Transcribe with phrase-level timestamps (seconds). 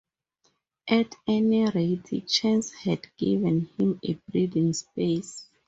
[0.87, 5.45] At any rate chance had given him a breathing space.